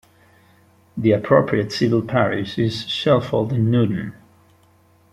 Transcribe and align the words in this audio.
The 0.97 1.11
appropriate 1.11 1.71
civil 1.71 2.01
parish 2.01 2.57
is 2.57 2.87
Shelford 2.89 3.51
and 3.51 3.69
Newton. 3.69 4.15